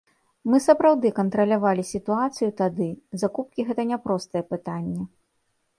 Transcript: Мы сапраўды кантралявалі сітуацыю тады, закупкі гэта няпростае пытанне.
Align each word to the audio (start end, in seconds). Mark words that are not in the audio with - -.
Мы 0.51 0.59
сапраўды 0.67 1.11
кантралявалі 1.19 1.83
сітуацыю 1.93 2.49
тады, 2.63 2.89
закупкі 3.25 3.61
гэта 3.69 3.81
няпростае 3.93 4.43
пытанне. 4.57 5.01